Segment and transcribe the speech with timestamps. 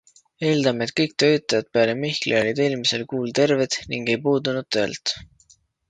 [0.45, 5.19] Eeldame, et kõik töötajad peale Mihkli olid eelmisel kuul terved ning ei puudunud töölt.